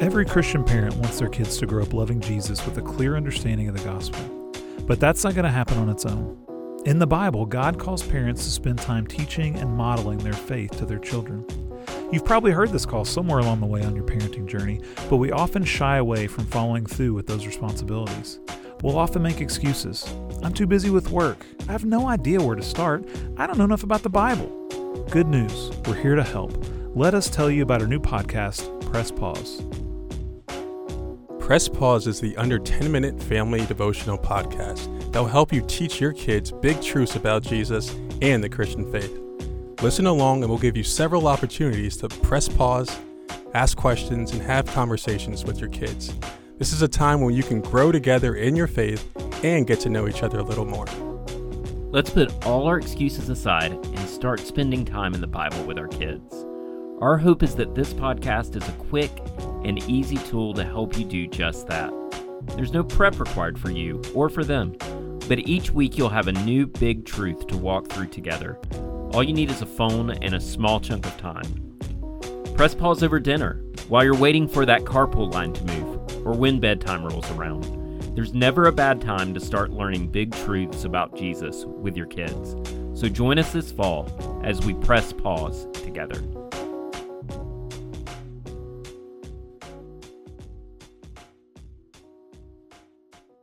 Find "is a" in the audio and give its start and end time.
46.74-46.88, 58.56-58.72, 69.48-69.66